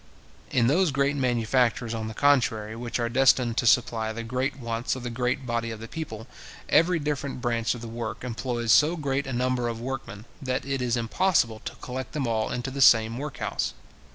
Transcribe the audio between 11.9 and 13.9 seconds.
them all into the same workhouse.